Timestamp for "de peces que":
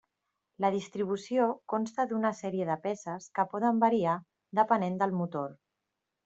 2.71-3.45